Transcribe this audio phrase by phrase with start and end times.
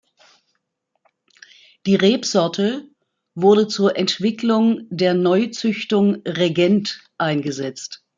[1.85, 2.89] Die Rebsorte
[3.35, 8.03] wurde zur Entwicklung der Neuzüchtung Regent eingesetzt.